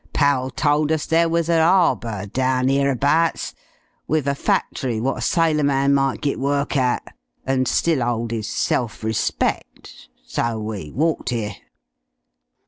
[0.13, 3.53] Pal told us there was a 'arbour down 'ere abahts,
[4.07, 7.03] wiv a factory wot a sailorman might git work at
[7.45, 9.91] an' still 'old 'is self respec'.
[10.25, 11.53] So we walked 'ere."